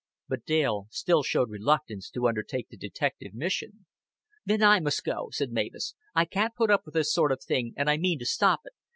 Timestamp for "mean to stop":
7.97-8.61